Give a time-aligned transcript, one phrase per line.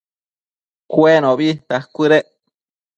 [0.93, 2.27] Cuenobi dacuëdec